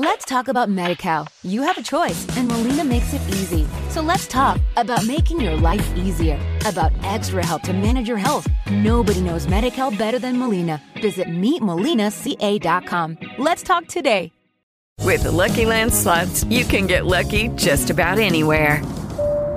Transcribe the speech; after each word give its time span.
Let's 0.00 0.24
talk 0.24 0.46
about 0.46 0.68
MediCal. 0.68 1.26
You 1.42 1.62
have 1.62 1.76
a 1.76 1.82
choice, 1.82 2.24
and 2.36 2.46
Molina 2.46 2.84
makes 2.84 3.12
it 3.14 3.20
easy. 3.30 3.66
So 3.88 4.00
let's 4.00 4.28
talk 4.28 4.60
about 4.76 5.04
making 5.08 5.40
your 5.40 5.56
life 5.56 5.92
easier, 5.96 6.38
about 6.64 6.92
extra 7.02 7.44
help 7.44 7.62
to 7.62 7.72
manage 7.72 8.06
your 8.06 8.16
health. 8.16 8.46
Nobody 8.70 9.22
knows 9.22 9.48
MediCal 9.48 9.98
better 9.98 10.20
than 10.20 10.38
Molina. 10.38 10.80
Visit 11.02 11.26
meetmolinaca.com. 11.26 13.18
Let's 13.38 13.64
talk 13.64 13.88
today. 13.88 14.30
With 15.02 15.24
the 15.24 15.32
Lucky 15.32 15.64
Land 15.64 15.92
slots, 15.92 16.44
you 16.44 16.64
can 16.64 16.86
get 16.86 17.04
lucky 17.04 17.48
just 17.56 17.90
about 17.90 18.20
anywhere. 18.20 18.80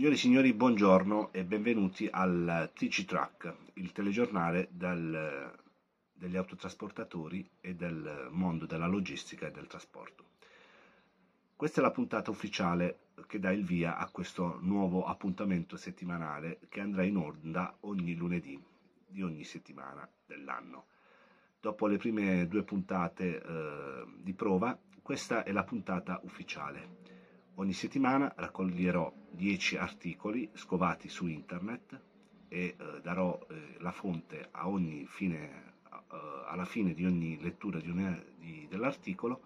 Signori 0.00 0.16
e 0.16 0.22
signori, 0.22 0.52
buongiorno 0.54 1.30
e 1.30 1.44
benvenuti 1.44 2.08
al 2.10 2.70
TC 2.72 3.04
Track, 3.04 3.54
il 3.74 3.92
telegiornale 3.92 4.68
del, 4.70 5.52
degli 6.10 6.36
autotrasportatori 6.38 7.46
e 7.60 7.74
del 7.74 8.28
mondo 8.30 8.64
della 8.64 8.86
logistica 8.86 9.46
e 9.46 9.50
del 9.50 9.66
trasporto. 9.66 10.24
Questa 11.54 11.80
è 11.80 11.84
la 11.84 11.90
puntata 11.90 12.30
ufficiale 12.30 13.08
che 13.26 13.38
dà 13.38 13.52
il 13.52 13.62
via 13.62 13.98
a 13.98 14.08
questo 14.08 14.56
nuovo 14.62 15.04
appuntamento 15.04 15.76
settimanale 15.76 16.60
che 16.70 16.80
andrà 16.80 17.04
in 17.04 17.18
onda 17.18 17.76
ogni 17.80 18.14
lunedì 18.14 18.58
di 19.06 19.20
ogni 19.20 19.44
settimana 19.44 20.08
dell'anno. 20.24 20.86
Dopo 21.60 21.86
le 21.86 21.98
prime 21.98 22.48
due 22.48 22.62
puntate 22.62 23.42
eh, 23.42 24.04
di 24.16 24.32
prova, 24.32 24.78
questa 25.02 25.42
è 25.42 25.52
la 25.52 25.64
puntata 25.64 26.18
ufficiale. 26.22 27.09
Ogni 27.60 27.74
settimana 27.74 28.32
raccoglierò 28.36 29.12
10 29.32 29.76
articoli 29.76 30.48
scovati 30.54 31.10
su 31.10 31.26
internet 31.26 32.00
e 32.48 32.74
eh, 32.78 33.00
darò 33.02 33.38
eh, 33.50 33.76
la 33.80 33.92
fonte 33.92 34.48
a 34.52 34.66
ogni 34.66 35.04
fine, 35.06 35.74
eh, 35.92 36.16
alla 36.46 36.64
fine 36.64 36.94
di 36.94 37.04
ogni 37.04 37.38
lettura 37.38 37.78
di 37.78 37.90
un, 37.90 38.18
di, 38.38 38.66
dell'articolo 38.66 39.42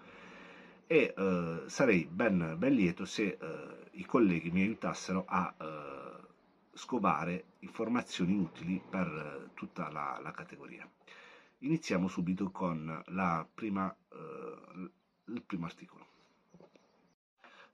e 0.86 1.12
eh, 1.16 1.62
sarei 1.66 2.04
ben, 2.08 2.54
ben, 2.56 2.74
lieto 2.74 3.04
se 3.04 3.36
eh, 3.40 3.88
i 3.94 4.04
colleghi 4.04 4.52
mi 4.52 4.60
aiutassero 4.62 5.24
a 5.26 5.52
eh, 5.60 6.26
scovare 6.72 7.46
informazioni 7.60 8.36
utili 8.36 8.80
per 8.88 9.50
tutta 9.54 9.90
la, 9.90 10.20
la, 10.22 10.30
categoria. 10.30 10.88
Iniziamo 11.58 12.06
subito 12.06 12.52
con 12.52 13.02
la 13.06 13.44
prima, 13.52 13.92
il 15.24 15.42
primo 15.44 15.64
articolo. 15.66 16.13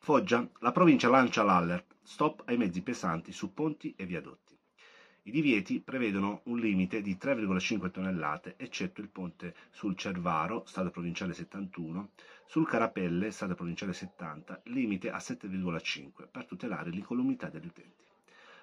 Foggia, 0.03 0.49
la 0.61 0.73
provincia 0.73 1.11
lancia 1.11 1.43
l'allert, 1.43 1.97
stop 2.03 2.45
ai 2.47 2.57
mezzi 2.57 2.81
pesanti 2.81 3.33
su 3.33 3.53
ponti 3.53 3.93
e 3.99 4.07
viadotti. 4.07 4.57
I 5.25 5.31
divieti 5.31 5.83
prevedono 5.83 6.41
un 6.45 6.59
limite 6.59 7.03
di 7.03 7.19
3,5 7.21 7.91
tonnellate, 7.91 8.55
eccetto 8.57 9.03
il 9.03 9.11
ponte 9.11 9.55
sul 9.69 9.95
Cervaro, 9.99 10.65
strada 10.65 10.89
provinciale 10.89 11.35
71, 11.35 12.13
sul 12.47 12.67
Carapelle, 12.67 13.31
strada 13.31 13.55
provinciale 13.55 13.93
70, 13.93 14.63
limite 14.65 15.11
a 15.11 15.19
7,5 15.19 16.29
per 16.31 16.47
tutelare 16.47 16.89
l'incolumità 16.89 17.51
degli 17.51 17.67
utenti. 17.67 18.07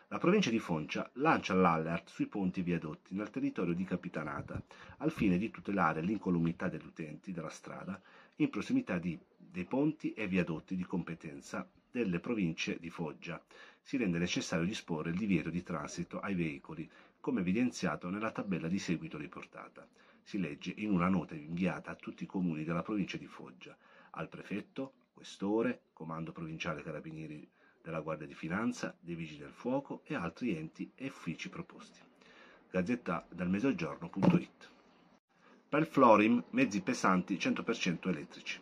La 0.07 0.17
provincia 0.17 0.49
di 0.49 0.57
Foncia 0.57 1.07
lancia 1.15 1.53
l'allert 1.53 2.07
sui 2.07 2.25
ponti 2.25 2.61
e 2.61 2.63
viadotti 2.63 3.13
nel 3.13 3.29
territorio 3.29 3.75
di 3.75 3.83
Capitanata, 3.83 4.59
al 4.99 5.11
fine 5.11 5.37
di 5.37 5.51
tutelare 5.51 6.01
l'incolumità 6.01 6.67
degli 6.67 6.85
utenti 6.85 7.31
della 7.31 7.49
strada 7.49 8.01
in 8.37 8.49
prossimità 8.49 8.97
di, 8.99 9.17
dei 9.35 9.65
ponti 9.65 10.13
e 10.13 10.27
viadotti 10.27 10.75
di 10.75 10.83
competenza 10.83 11.67
delle 11.89 12.19
province 12.19 12.77
di 12.79 12.89
Foggia. 12.89 13.43
Si 13.81 13.97
rende 13.97 14.19
necessario 14.19 14.65
disporre 14.65 15.09
il 15.09 15.17
divieto 15.17 15.49
di 15.49 15.63
transito 15.63 16.19
ai 16.19 16.35
veicoli, 16.35 16.89
come 17.19 17.39
evidenziato 17.41 18.09
nella 18.09 18.31
tabella 18.31 18.67
di 18.67 18.77
seguito 18.79 19.17
riportata. 19.17 19.87
Si 20.21 20.37
legge 20.39 20.73
in 20.77 20.91
una 20.91 21.07
nota 21.07 21.33
inviata 21.33 21.91
a 21.91 21.95
tutti 21.95 22.23
i 22.23 22.27
comuni 22.27 22.63
della 22.63 22.83
provincia 22.83 23.17
di 23.17 23.27
Foggia, 23.27 23.75
al 24.11 24.29
prefetto, 24.29 24.93
questore, 25.13 25.81
comando 25.93 26.31
provinciale 26.31 26.83
carabinieri 26.83 27.49
della 27.81 28.01
Guardia 28.01 28.27
di 28.27 28.35
Finanza, 28.35 28.95
dei 28.99 29.15
Vigili 29.15 29.39
del 29.39 29.51
Fuoco 29.53 30.01
e 30.03 30.13
altri 30.13 30.55
enti 30.55 30.91
e 30.93 31.07
uffici 31.07 31.49
proposti. 31.49 31.99
Gazzetta 32.69 33.25
del 33.31 33.47
Mezzogiorno.it 33.49 34.75
per 35.69 35.85
Florim 35.85 36.41
mezzi 36.51 36.79
pesanti 36.79 37.35
100% 37.35 38.07
elettrici. 38.07 38.57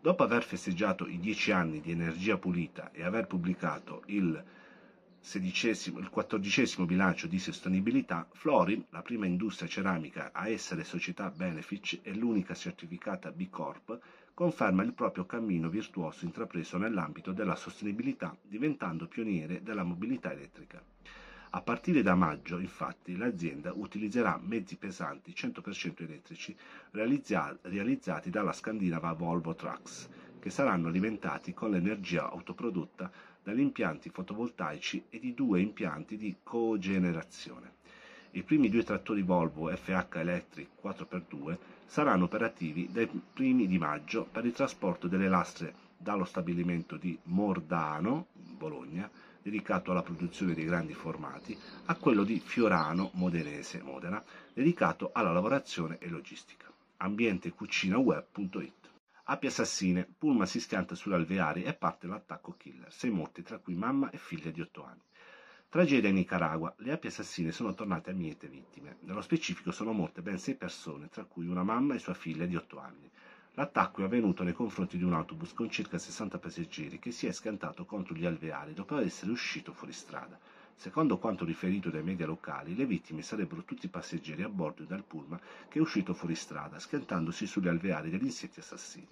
Dopo 0.00 0.24
aver 0.24 0.42
festeggiato 0.42 1.06
i 1.06 1.20
10 1.20 1.52
anni 1.52 1.80
di 1.80 1.92
energia 1.92 2.36
pulita 2.36 2.90
e 2.90 3.04
aver 3.04 3.28
pubblicato 3.28 4.02
il, 4.06 4.44
il 5.34 6.08
14 6.10 6.84
bilancio 6.84 7.28
di 7.28 7.38
sostenibilità, 7.38 8.26
Florim, 8.32 8.84
la 8.90 9.02
prima 9.02 9.26
industria 9.26 9.68
ceramica 9.68 10.30
a 10.32 10.48
essere 10.48 10.82
società 10.82 11.30
Benefic 11.30 12.00
e 12.02 12.12
l'unica 12.12 12.54
certificata 12.54 13.30
B 13.30 13.48
Corp, 13.48 14.00
conferma 14.34 14.82
il 14.82 14.94
proprio 14.94 15.24
cammino 15.24 15.68
virtuoso 15.68 16.24
intrapreso 16.24 16.76
nell'ambito 16.76 17.30
della 17.30 17.54
sostenibilità, 17.54 18.36
diventando 18.42 19.06
pioniere 19.06 19.62
della 19.62 19.84
mobilità 19.84 20.32
elettrica. 20.32 20.82
A 21.54 21.60
partire 21.60 22.00
da 22.00 22.14
maggio, 22.14 22.58
infatti, 22.58 23.14
l'azienda 23.14 23.72
utilizzerà 23.74 24.40
mezzi 24.42 24.76
pesanti 24.76 25.34
100% 25.34 26.02
elettrici 26.02 26.56
realizza- 26.92 27.54
realizzati 27.60 28.30
dalla 28.30 28.54
scandinava 28.54 29.12
Volvo 29.12 29.54
Trucks, 29.54 30.08
che 30.40 30.48
saranno 30.48 30.88
alimentati 30.88 31.52
con 31.52 31.70
l'energia 31.70 32.30
autoprodotta 32.30 33.10
dagli 33.42 33.60
impianti 33.60 34.08
fotovoltaici 34.08 35.04
e 35.10 35.18
di 35.18 35.34
due 35.34 35.60
impianti 35.60 36.16
di 36.16 36.36
cogenerazione. 36.42 37.72
I 38.30 38.42
primi 38.44 38.70
due 38.70 38.82
trattori 38.82 39.20
Volvo 39.20 39.68
FH 39.68 40.06
Electric 40.12 40.68
4x2 40.82 41.58
saranno 41.84 42.24
operativi 42.24 42.88
dai 42.90 43.06
primi 43.06 43.66
di 43.66 43.76
maggio 43.76 44.24
per 44.24 44.46
il 44.46 44.52
trasporto 44.52 45.06
delle 45.06 45.28
lastre 45.28 45.74
dallo 45.98 46.24
stabilimento 46.24 46.96
di 46.96 47.16
Mordano, 47.24 48.28
Bologna, 48.32 49.10
dedicato 49.42 49.90
alla 49.90 50.02
produzione 50.02 50.54
dei 50.54 50.64
grandi 50.64 50.94
formati, 50.94 51.58
a 51.86 51.96
quello 51.96 52.24
di 52.24 52.40
Fiorano 52.40 53.10
Modenese 53.14 53.82
Modena, 53.82 54.22
dedicato 54.54 55.10
alla 55.12 55.32
lavorazione 55.32 55.98
e 55.98 56.08
logistica. 56.08 56.70
Ambientecucinaweb.it 56.98 58.90
Appia 59.24 59.50
Sassine, 59.50 60.06
Pulma 60.18 60.46
si 60.46 60.60
schianta 60.60 60.94
sull'alveare 60.94 61.64
e 61.64 61.74
parte 61.74 62.06
l'attacco 62.06 62.54
killer. 62.56 62.92
Sei 62.92 63.10
morti, 63.10 63.42
tra 63.42 63.58
cui 63.58 63.74
mamma 63.74 64.10
e 64.10 64.18
figlia 64.18 64.50
di 64.50 64.60
8 64.60 64.84
anni. 64.84 65.00
Tragedia 65.68 66.10
in 66.10 66.16
Nicaragua. 66.16 66.74
Le 66.78 66.92
api 66.92 67.06
assassine 67.06 67.50
sono 67.50 67.72
tornate 67.72 68.10
a 68.10 68.12
miete 68.12 68.46
vittime. 68.46 68.98
Nello 69.00 69.22
specifico 69.22 69.70
sono 69.70 69.92
morte 69.92 70.20
ben 70.20 70.38
6 70.38 70.54
persone, 70.56 71.08
tra 71.08 71.24
cui 71.24 71.46
una 71.46 71.62
mamma 71.62 71.94
e 71.94 71.98
sua 71.98 72.12
figlia 72.12 72.44
di 72.44 72.56
8 72.56 72.78
anni. 72.78 73.10
L'attacco 73.54 74.00
è 74.00 74.04
avvenuto 74.04 74.44
nei 74.44 74.54
confronti 74.54 74.96
di 74.96 75.04
un 75.04 75.12
autobus 75.12 75.52
con 75.52 75.68
circa 75.68 75.98
60 75.98 76.38
passeggeri 76.38 76.98
che 76.98 77.10
si 77.10 77.26
è 77.26 77.32
schiantato 77.32 77.84
contro 77.84 78.14
gli 78.14 78.24
alveari 78.24 78.72
dopo 78.72 78.96
essere 78.96 79.30
uscito 79.30 79.74
fuori 79.74 79.92
strada. 79.92 80.38
Secondo 80.74 81.18
quanto 81.18 81.44
riferito 81.44 81.90
dai 81.90 82.02
media 82.02 82.24
locali, 82.24 82.74
le 82.74 82.86
vittime 82.86 83.20
sarebbero 83.20 83.64
tutti 83.64 83.88
passeggeri 83.88 84.42
a 84.42 84.48
bordo 84.48 84.84
del 84.84 85.02
pullman 85.02 85.38
che 85.68 85.78
è 85.78 85.82
uscito 85.82 86.14
fuori 86.14 86.34
strada, 86.34 86.78
schiantandosi 86.78 87.46
sugli 87.46 87.68
alveari 87.68 88.08
degli 88.08 88.24
insetti 88.24 88.60
assassini. 88.60 89.06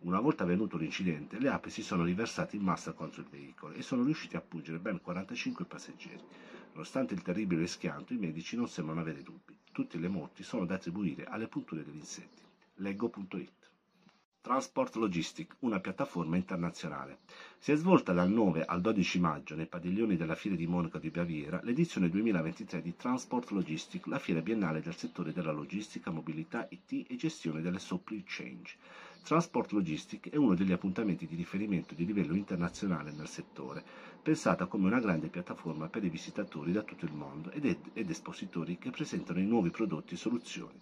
Una 0.00 0.20
volta 0.20 0.42
avvenuto 0.42 0.76
l'incidente, 0.76 1.38
le 1.38 1.48
api 1.48 1.70
si 1.70 1.82
sono 1.82 2.04
riversate 2.04 2.54
in 2.56 2.62
massa 2.62 2.92
contro 2.92 3.22
il 3.22 3.28
veicolo 3.30 3.72
e 3.72 3.80
sono 3.80 4.04
riusciti 4.04 4.36
a 4.36 4.42
pungere 4.42 4.78
ben 4.78 5.00
45 5.00 5.64
passeggeri. 5.64 6.22
Nonostante 6.72 7.14
il 7.14 7.22
terribile 7.22 7.66
schianto, 7.66 8.12
i 8.12 8.18
medici 8.18 8.56
non 8.56 8.68
sembrano 8.68 9.00
avere 9.00 9.22
dubbi. 9.22 9.56
Tutte 9.72 9.96
le 9.96 10.08
morti 10.08 10.42
sono 10.42 10.66
da 10.66 10.74
attribuire 10.74 11.24
alle 11.24 11.48
punture 11.48 11.82
degli 11.82 11.96
insetti. 11.96 12.42
Leggo.it 12.74 13.66
Transport 14.46 14.94
Logistic, 14.94 15.56
una 15.62 15.80
piattaforma 15.80 16.36
internazionale. 16.36 17.18
Si 17.58 17.72
è 17.72 17.74
svolta 17.74 18.12
dal 18.12 18.30
9 18.30 18.64
al 18.64 18.80
12 18.80 19.18
maggio 19.18 19.56
nei 19.56 19.66
padiglioni 19.66 20.16
della 20.16 20.36
Fiera 20.36 20.56
di 20.56 20.68
Monaco 20.68 20.98
di 20.98 21.10
Baviera 21.10 21.58
l'edizione 21.64 22.08
2023 22.08 22.80
di 22.80 22.94
Transport 22.94 23.50
Logistic, 23.50 24.06
la 24.06 24.20
fiera 24.20 24.42
biennale 24.42 24.80
del 24.80 24.94
settore 24.94 25.32
della 25.32 25.50
logistica, 25.50 26.12
mobilità, 26.12 26.64
IT 26.70 27.10
e 27.10 27.16
gestione 27.16 27.60
delle 27.60 27.80
supply 27.80 28.22
chain. 28.24 28.62
Transport 29.24 29.72
Logistic 29.72 30.30
è 30.30 30.36
uno 30.36 30.54
degli 30.54 30.70
appuntamenti 30.70 31.26
di 31.26 31.34
riferimento 31.34 31.94
di 31.94 32.06
livello 32.06 32.36
internazionale 32.36 33.10
nel 33.10 33.26
settore, 33.26 33.82
pensata 34.22 34.66
come 34.66 34.86
una 34.86 35.00
grande 35.00 35.26
piattaforma 35.26 35.88
per 35.88 36.04
i 36.04 36.08
visitatori 36.08 36.70
da 36.70 36.82
tutto 36.82 37.04
il 37.04 37.14
mondo 37.14 37.50
ed, 37.50 37.76
ed 37.94 38.10
espositori 38.10 38.78
che 38.78 38.90
presentano 38.90 39.40
i 39.40 39.44
nuovi 39.44 39.70
prodotti 39.70 40.14
e 40.14 40.16
soluzioni 40.16 40.80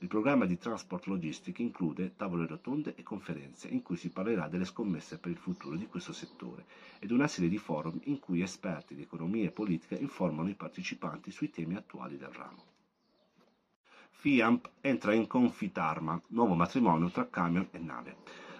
Il 0.00 0.08
programma 0.08 0.44
di 0.44 0.58
Transport 0.58 1.06
Logistic 1.06 1.58
include 1.60 2.16
tavole 2.16 2.46
rotonde 2.46 2.94
e 2.96 3.02
conferenze 3.02 3.68
in 3.68 3.80
cui 3.82 3.96
si 3.96 4.10
parlerà 4.10 4.46
delle 4.46 4.66
scommesse 4.66 5.18
per 5.18 5.30
il 5.30 5.38
futuro 5.38 5.74
di 5.74 5.86
questo 5.86 6.12
settore 6.12 6.66
ed 6.98 7.10
una 7.12 7.26
serie 7.26 7.48
di 7.48 7.56
forum 7.56 7.98
in 8.04 8.18
cui 8.18 8.42
esperti 8.42 8.94
di 8.94 9.02
economia 9.02 9.46
e 9.46 9.50
politica 9.52 9.96
informano 9.96 10.50
i 10.50 10.54
partecipanti 10.54 11.30
sui 11.30 11.48
temi 11.50 11.76
attuali 11.76 12.18
del 12.18 12.28
ramo. 12.28 12.62
FIAMP 14.10 14.70
entra 14.82 15.14
in 15.14 15.26
Confitarma, 15.26 16.20
nuovo 16.28 16.54
matrimonio 16.54 17.08
tra 17.10 17.28
camion 17.28 17.68
e 17.70 17.78
nave. 17.78 18.16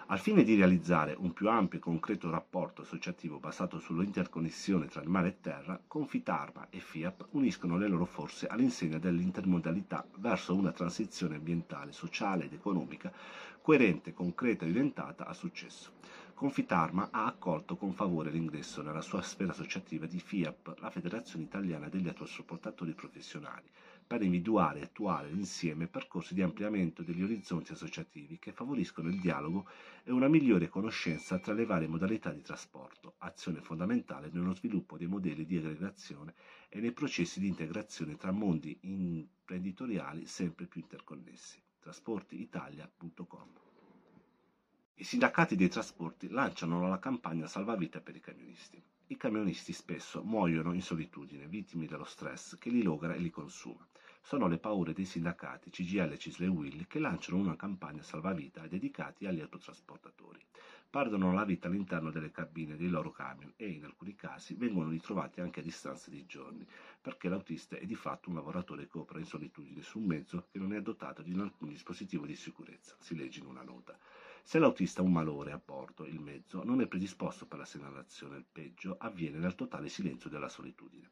Al 0.09 0.19
fine 0.19 0.43
di 0.43 0.55
realizzare 0.55 1.15
un 1.17 1.33
più 1.33 1.49
ampio 1.49 1.79
e 1.79 1.81
concreto 1.81 2.29
rapporto 2.29 2.81
associativo 2.81 3.39
basato 3.39 3.77
sull'interconnessione 3.77 4.87
tra 4.87 5.01
il 5.01 5.09
mare 5.09 5.27
e 5.27 5.41
terra, 5.41 5.77
Confitarma 5.85 6.67
e 6.69 6.79
FIAP 6.79 7.27
uniscono 7.31 7.77
le 7.77 7.89
loro 7.89 8.05
forze 8.05 8.47
all'insegna 8.47 8.99
dell'intermodalità 8.99 10.07
verso 10.19 10.55
una 10.55 10.71
transizione 10.71 11.35
ambientale, 11.35 11.91
sociale 11.91 12.45
ed 12.45 12.53
economica 12.53 13.11
coerente, 13.61 14.13
concreta 14.13 14.63
e 14.63 14.67
diventata 14.67 15.25
a 15.25 15.33
successo. 15.33 15.91
Confitarma 16.37 17.07
ha 17.09 17.25
accolto 17.25 17.75
con 17.75 17.93
favore 17.93 18.29
l'ingresso 18.29 18.83
nella 18.83 19.01
sua 19.01 19.23
sfera 19.23 19.53
associativa 19.53 20.05
di 20.05 20.19
FIAP, 20.19 20.75
la 20.77 20.91
Federazione 20.91 21.45
Italiana 21.45 21.89
degli 21.89 22.07
Autotrasportatori 22.07 22.93
Professionali, 22.93 23.67
per 24.05 24.21
individuare 24.21 24.77
e 24.77 24.83
attuare 24.83 25.31
insieme 25.31 25.87
percorsi 25.87 26.35
di 26.35 26.43
ampliamento 26.43 27.01
degli 27.01 27.23
orizzonti 27.23 27.71
associativi 27.71 28.37
che 28.37 28.51
favoriscono 28.51 29.09
il 29.09 29.19
dialogo 29.19 29.67
e 30.03 30.11
una 30.11 30.27
migliore 30.27 30.69
conoscenza 30.69 31.39
tra 31.39 31.53
le 31.53 31.65
varie 31.65 31.87
modalità 31.87 32.29
di 32.31 32.43
trasporto, 32.43 33.15
azione 33.17 33.59
fondamentale 33.59 34.29
nello 34.31 34.53
sviluppo 34.53 34.95
dei 34.95 35.07
modelli 35.07 35.43
di 35.43 35.57
aggregazione 35.57 36.35
e 36.69 36.79
nei 36.79 36.91
processi 36.91 37.39
di 37.39 37.47
integrazione 37.47 38.15
tra 38.15 38.29
mondi 38.29 38.77
imprenditoriali 38.81 40.27
sempre 40.27 40.67
più 40.67 40.81
interconnessi. 40.81 41.59
trasportiitalia.com 41.79 43.76
I 44.99 45.03
sindacati 45.03 45.55
dei 45.55 45.67
trasporti 45.69 46.27
lanciano 46.27 46.87
la 46.87 46.97
campagna 46.97 47.45
Salvavita 47.45 48.01
per 48.01 48.15
i 48.15 48.19
camionisti. 48.19 48.81
I 49.09 49.15
camionisti 49.15 49.71
spesso 49.71 50.23
muoiono 50.23 50.73
in 50.73 50.81
solitudine, 50.81 51.47
vittime 51.47 51.85
dello 51.85 52.03
stress 52.03 52.57
che 52.57 52.71
li 52.71 52.81
logra 52.81 53.13
e 53.13 53.19
li 53.19 53.29
consuma. 53.29 53.87
Sono 54.23 54.47
le 54.47 54.57
paure 54.57 54.93
dei 54.93 55.05
sindacati 55.05 55.69
CGL, 55.69 56.17
Cisle 56.17 56.47
e 56.47 56.49
Will 56.49 56.87
che 56.87 56.97
lanciano 56.97 57.37
una 57.37 57.55
campagna 57.55 58.01
salvavita 58.01 58.65
dedicati 58.65 59.27
agli 59.27 59.39
autotrasportatori. 59.39 60.43
Perdono 60.89 61.31
la 61.31 61.45
vita 61.45 61.67
all'interno 61.67 62.09
delle 62.09 62.31
cabine 62.31 62.75
dei 62.75 62.89
loro 62.89 63.11
camion 63.11 63.53
e, 63.55 63.69
in 63.69 63.83
alcuni 63.83 64.15
casi, 64.15 64.55
vengono 64.55 64.89
ritrovati 64.89 65.41
anche 65.41 65.59
a 65.59 65.63
distanza 65.63 66.09
di 66.09 66.25
giorni, 66.25 66.65
perché 66.99 67.29
l'autista 67.29 67.77
è 67.77 67.85
di 67.85 67.93
fatto 67.93 68.29
un 68.29 68.35
lavoratore 68.35 68.87
che 68.87 68.97
opera 68.97 69.19
in 69.19 69.25
solitudine 69.25 69.83
su 69.83 69.99
un 69.99 70.07
mezzo 70.07 70.47
che 70.51 70.57
non 70.57 70.73
è 70.73 70.81
dotato 70.81 71.21
di 71.21 71.39
alcun 71.39 71.67
dispositivo 71.67 72.25
di 72.25 72.35
sicurezza, 72.35 72.95
si 72.99 73.15
legge 73.15 73.41
in 73.41 73.45
una 73.45 73.61
nota. 73.61 73.95
Se 74.49 74.59
l'autista 74.59 75.01
ha 75.01 75.03
un 75.03 75.11
malore 75.11 75.51
a 75.51 75.59
bordo, 75.61 76.05
il 76.05 76.21
mezzo 76.21 76.63
non 76.63 76.79
è 76.79 76.87
predisposto 76.87 77.45
per 77.45 77.59
la 77.59 77.65
segnalazione, 77.65 78.37
il 78.37 78.45
peggio 78.49 78.95
avviene 78.97 79.39
nel 79.39 79.55
totale 79.55 79.89
silenzio 79.89 80.29
della 80.29 80.47
solitudine. 80.47 81.09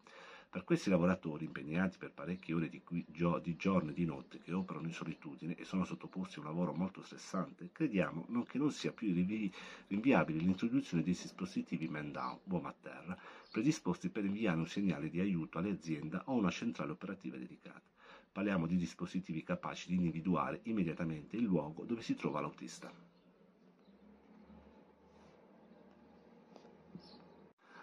Per 0.49 0.63
questi 0.63 0.89
lavoratori 0.89 1.43
impegnati 1.43 1.97
per 1.97 2.13
parecchie 2.13 2.53
ore 2.53 2.69
di, 2.69 2.81
di 2.85 3.55
giorno 3.57 3.89
e 3.89 3.93
di 3.93 4.05
notte 4.05 4.39
che 4.39 4.53
operano 4.53 4.87
in 4.87 4.93
solitudine 4.93 5.55
e 5.55 5.65
sono 5.65 5.83
sottoposti 5.83 6.37
a 6.37 6.43
un 6.43 6.45
lavoro 6.45 6.71
molto 6.71 7.01
stressante, 7.01 7.71
crediamo 7.73 8.23
non 8.29 8.45
che 8.45 8.57
non 8.57 8.71
sia 8.71 8.93
più 8.93 9.11
rinviabile 9.13 10.39
l'introduzione 10.39 11.03
di 11.03 11.11
dispositivi 11.11 11.89
man-down, 11.89 12.39
uomo 12.45 12.69
a 12.69 12.75
terra, 12.79 13.17
predisposti 13.51 14.07
per 14.07 14.23
inviare 14.23 14.59
un 14.59 14.67
segnale 14.67 15.09
di 15.09 15.19
aiuto 15.19 15.57
alle 15.57 15.71
aziende 15.71 16.21
o 16.23 16.35
una 16.35 16.51
centrale 16.51 16.93
operativa 16.93 17.35
dedicata. 17.35 17.83
Parliamo 18.31 18.65
di 18.65 18.77
dispositivi 18.77 19.43
capaci 19.43 19.89
di 19.89 19.95
individuare 19.95 20.61
immediatamente 20.63 21.35
il 21.35 21.43
luogo 21.43 21.83
dove 21.83 22.01
si 22.01 22.15
trova 22.15 22.39
l'autista. 22.39 23.14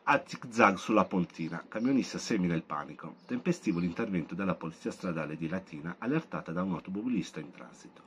A 0.04 0.20
zig-zag 0.26 0.78
sulla 0.78 1.04
pontina, 1.04 1.64
camionista 1.68 2.18
semina 2.18 2.56
il 2.56 2.64
panico. 2.64 3.18
Tempestivo 3.24 3.78
l'intervento 3.78 4.34
della 4.34 4.56
polizia 4.56 4.90
stradale 4.90 5.36
di 5.36 5.46
Latina 5.46 5.94
allertata 5.98 6.50
da 6.50 6.64
un 6.64 6.72
automobilista 6.72 7.38
in 7.38 7.52
transito. 7.52 8.02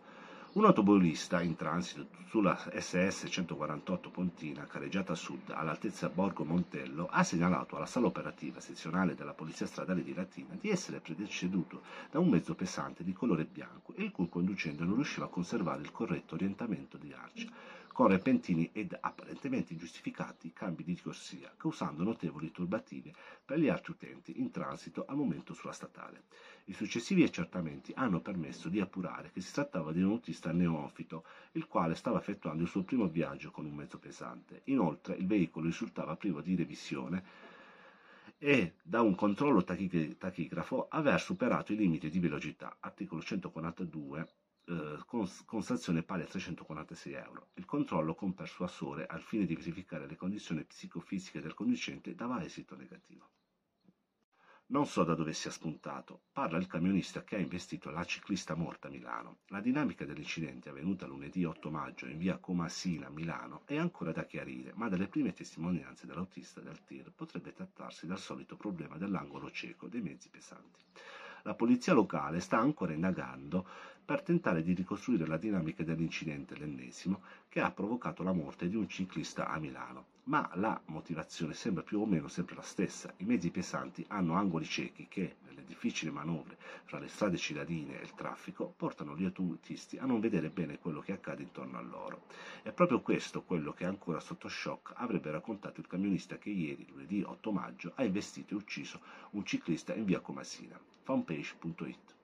Un 0.56 0.66
automobilista 0.66 1.42
in 1.42 1.56
transito 1.56 2.08
sulla 2.28 2.58
SS 2.78 3.28
148 3.30 4.10
Pontina, 4.10 4.68
careggiata 4.68 5.16
sud, 5.16 5.52
all'altezza 5.52 6.10
Borgo 6.10 6.44
Montello, 6.44 7.08
ha 7.10 7.24
segnalato 7.24 7.78
alla 7.78 7.86
sala 7.86 8.08
operativa 8.08 8.60
sezionale 8.60 9.16
della 9.16 9.34
Polizia 9.34 9.66
Stradale 9.66 10.04
di 10.04 10.14
Latina 10.14 10.54
di 10.60 10.70
essere 10.70 11.00
predeceduto 11.00 11.82
da 12.12 12.20
un 12.20 12.28
mezzo 12.28 12.56
pesante 12.56 13.06
di 13.06 13.14
colore 13.14 13.46
bianco, 13.46 13.94
il 13.96 14.12
cui 14.12 14.28
conducente 14.28 14.84
non 14.84 14.96
riusciva 14.96 15.28
a 15.28 15.30
conservare 15.30 15.82
il 15.82 15.94
corretto 15.94 16.36
orientamento 16.36 16.98
di 16.98 17.14
arcia 17.14 17.48
con 17.96 18.08
repentini 18.08 18.72
ed 18.74 18.98
apparentemente 19.00 19.72
ingiustificati 19.72 20.52
cambi 20.52 20.84
di 20.84 21.00
corsia, 21.00 21.54
causando 21.56 22.04
notevoli 22.04 22.52
turbative 22.52 23.14
per 23.46 23.58
gli 23.58 23.70
altri 23.70 23.94
utenti 23.94 24.42
in 24.42 24.52
transito 24.52 25.06
al 25.08 25.16
momento 25.16 25.54
sulla 25.54 25.72
statale. 25.72 26.24
I 26.66 26.74
successivi 26.74 27.24
accertamenti 27.24 27.94
hanno 27.96 28.20
permesso 28.20 28.68
di 28.68 28.82
appurare 28.82 29.32
che 29.32 29.40
si 29.40 29.54
trattava 29.54 29.94
di 29.94 30.02
un 30.02 30.12
autista 30.12 30.52
neofito, 30.52 31.24
il 31.54 31.68
quale 31.68 31.96
stava 31.96 32.20
effettuando 32.20 32.64
il 32.64 32.68
suo 32.68 32.84
primo 32.84 33.08
viaggio 33.08 33.50
con 33.50 33.64
un 33.64 33.74
mezzo 33.74 33.98
pesante. 33.98 34.64
Inoltre 34.66 35.16
il 35.16 35.26
veicolo 35.26 35.68
risultava 35.68 36.18
privo 36.18 36.42
di 36.42 36.54
revisione 36.54 37.24
e 38.38 38.74
da 38.84 39.00
un 39.00 39.16
controllo 39.16 39.64
tachigrafo 39.64 40.88
aver 40.90 41.22
superato 41.22 41.72
i 41.72 41.78
limiti 41.78 42.10
di 42.10 42.20
velocità, 42.20 42.76
articolo 42.82 43.22
142 43.22 44.28
eh, 44.68 45.00
con, 45.06 45.30
con, 45.46 45.62
sanzione 45.62 46.04
pari 46.04 46.24
a 46.24 46.26
346 46.26 47.14
euro. 47.14 47.48
Il 47.54 47.66
controllo 47.66 48.16
con 48.16 48.34
persuasore 48.34 49.06
al 49.06 49.22
fine 49.22 49.46
di 49.46 49.56
verificare 49.56 50.08
le 50.08 50.16
condizioni 50.16 50.64
psicofisiche 50.64 51.42
del 51.42 51.54
conducente 51.54 52.16
dava 52.16 52.44
esito 52.44 52.76
negativo. 52.76 53.30
Non 54.68 54.88
so 54.88 55.04
da 55.04 55.14
dove 55.14 55.34
sia 55.34 55.52
spuntato, 55.52 56.24
parla 56.32 56.58
il 56.58 56.66
camionista 56.66 57.24
che 57.24 57.36
ha 57.36 57.40
investito 57.40 57.92
la 57.92 58.04
ciclista 58.04 58.56
morta 58.56 58.88
a 58.88 58.90
Milano. 58.90 59.42
La 59.50 59.60
dinamica 59.60 60.06
dell'incidente 60.06 60.70
avvenuta 60.70 61.06
lunedì 61.06 61.46
8 61.46 61.70
maggio 61.70 62.08
in 62.08 62.18
via 62.18 62.40
Comasina, 62.40 63.10
Milano, 63.10 63.62
è 63.66 63.78
ancora 63.78 64.12
da 64.12 64.26
chiarire, 64.26 64.72
ma 64.74 64.90
dalle 64.90 65.08
prime 65.08 65.34
testimonianze 65.34 66.08
dell'autista 66.08 66.62
del 66.62 66.84
TIR 66.84 67.12
potrebbe 67.12 67.54
trattarsi 67.54 68.08
del 68.08 68.18
solito 68.18 68.58
problema 68.58 68.98
dell'angolo 68.98 69.52
cieco 69.52 69.88
dei 69.88 70.02
mezzi 70.02 70.30
pesanti. 70.30 70.84
La 71.48 71.54
polizia 71.54 71.94
locale 71.94 72.40
sta 72.40 72.58
ancora 72.58 72.94
indagando 72.94 73.68
per 74.04 74.24
tentare 74.24 74.64
di 74.64 74.74
ricostruire 74.74 75.28
la 75.28 75.38
dinamica 75.38 75.84
dell'incidente, 75.84 76.58
l'ennesimo, 76.58 77.22
che 77.50 77.62
ha 77.62 77.70
provocato 77.70 78.24
la 78.24 78.34
morte 78.34 78.68
di 78.68 78.76
un 78.76 78.90
ciclista 78.90 79.48
a 79.48 79.60
Milano. 79.60 80.06
Ma 80.24 80.50
la 80.56 80.82
motivazione 80.86 81.54
sembra 81.54 81.84
più 81.84 82.02
o 82.02 82.08
meno 82.08 82.30
sempre 82.30 82.56
la 82.56 82.64
stessa. 82.64 83.14
I 83.18 83.26
mezzi 83.26 83.52
pesanti 83.52 84.04
hanno 84.08 84.34
angoli 84.34 84.66
ciechi 84.66 85.06
che, 85.08 85.36
nelle 85.46 85.64
difficili 85.64 86.10
manovre 86.10 86.58
fra 86.86 86.98
le 86.98 87.10
strade 87.10 87.38
cittadine 87.38 88.00
e 88.00 88.04
il 88.04 88.16
traffico, 88.16 88.74
portano 88.76 89.16
gli 89.16 89.26
autisti 89.26 90.00
a 90.00 90.06
non 90.08 90.20
vedere 90.20 90.50
bene 90.50 90.80
quello 90.80 91.00
che 91.00 91.14
accade 91.14 91.44
intorno 91.44 91.78
a 91.78 91.82
loro. 91.82 92.24
È 92.64 92.72
proprio 92.72 93.02
questo 93.02 93.44
quello 93.44 93.72
che 93.72 93.86
ancora 93.86 94.20
sotto 94.20 94.48
shock 94.48 94.94
avrebbe 94.96 95.30
raccontato 95.30 95.80
il 95.80 95.86
camionista 95.86 96.40
che 96.40 96.50
ieri, 96.50 96.88
lunedì 96.90 97.22
8 97.22 97.52
maggio, 97.52 97.92
ha 97.94 98.04
investito 98.04 98.56
e 98.56 98.58
ucciso 98.58 99.00
un 99.34 99.46
ciclista 99.46 99.94
in 99.94 100.06
via 100.06 100.20
Comasina. 100.22 100.80
fanpage.it 101.06 102.16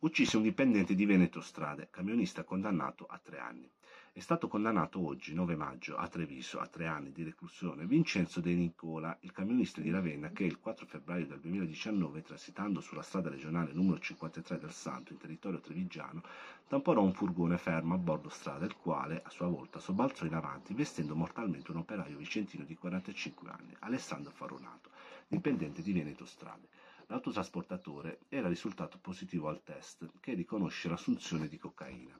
Uccise 0.00 0.36
un 0.36 0.42
dipendente 0.42 0.96
di 0.96 1.06
Veneto 1.06 1.40
Strade, 1.40 1.86
camionista 1.88 2.42
condannato 2.42 3.06
a 3.06 3.20
tre 3.22 3.38
anni. 3.38 3.70
È 4.12 4.18
stato 4.18 4.48
condannato 4.48 5.06
oggi, 5.06 5.34
9 5.34 5.54
maggio, 5.54 5.96
a 5.96 6.08
Treviso 6.08 6.58
a 6.58 6.66
tre 6.66 6.88
anni 6.88 7.12
di 7.12 7.22
reclusione 7.22 7.86
Vincenzo 7.86 8.40
De 8.40 8.52
Nicola, 8.54 9.16
il 9.20 9.30
camionista 9.30 9.80
di 9.80 9.92
Ravenna 9.92 10.30
che 10.30 10.42
il 10.42 10.58
4 10.58 10.84
febbraio 10.84 11.28
del 11.28 11.38
2019, 11.38 12.22
transitando 12.22 12.80
sulla 12.80 13.02
strada 13.02 13.30
regionale 13.30 13.72
numero 13.72 14.00
53 14.00 14.58
del 14.58 14.72
Santo 14.72 15.12
in 15.12 15.18
territorio 15.18 15.60
trevigiano, 15.60 16.24
tamponò 16.66 17.02
un 17.02 17.12
furgone 17.12 17.56
fermo 17.56 17.94
a 17.94 17.98
bordo 17.98 18.30
strada, 18.30 18.64
il 18.64 18.74
quale, 18.74 19.22
a 19.24 19.30
sua 19.30 19.46
volta, 19.46 19.78
sobbalzò 19.78 20.24
in 20.24 20.34
avanti, 20.34 20.74
vestendo 20.74 21.14
mortalmente 21.14 21.70
un 21.70 21.76
operaio 21.76 22.16
vicentino 22.16 22.64
di 22.64 22.74
45 22.74 23.48
anni, 23.48 23.76
Alessandro 23.78 24.32
Faronato, 24.32 24.90
dipendente 25.28 25.82
di 25.82 25.92
Veneto 25.92 26.24
Strade. 26.24 26.66
L'autotrasportatore 27.08 28.18
era 28.28 28.48
risultato 28.48 28.98
positivo 28.98 29.48
al 29.48 29.62
test 29.62 30.10
che 30.18 30.34
riconosce 30.34 30.88
l'assunzione 30.88 31.46
di 31.46 31.56
cocaina. 31.56 32.18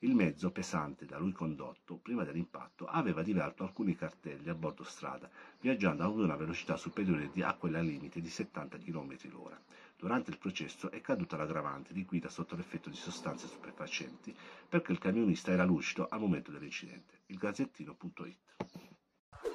Il 0.00 0.16
mezzo 0.16 0.50
pesante 0.50 1.06
da 1.06 1.18
lui 1.18 1.30
condotto, 1.30 1.98
prima 1.98 2.24
dell'impatto, 2.24 2.84
aveva 2.84 3.22
diverto 3.22 3.62
alcuni 3.62 3.94
cartelli 3.94 4.48
a 4.48 4.54
bordo 4.54 4.82
strada, 4.82 5.30
viaggiando 5.60 6.02
ad 6.02 6.18
una 6.18 6.34
velocità 6.34 6.76
superiore 6.76 7.30
a 7.42 7.54
quella 7.54 7.80
limite 7.80 8.20
di 8.20 8.28
70 8.28 8.78
km 8.78 9.16
l'ora. 9.30 9.58
Durante 9.96 10.30
il 10.30 10.38
processo 10.38 10.90
è 10.90 11.00
caduta 11.00 11.36
l'aggravante 11.36 11.92
di 11.92 12.04
guida 12.04 12.28
sotto 12.28 12.56
l'effetto 12.56 12.90
di 12.90 12.96
sostanze 12.96 13.46
stupefacenti 13.46 14.36
perché 14.68 14.90
il 14.90 14.98
camionista 14.98 15.52
era 15.52 15.64
lucido 15.64 16.08
al 16.08 16.18
momento 16.18 16.50
dell'incidente. 16.50 17.20
Il 17.26 17.38
gazzettino.it 17.38 18.93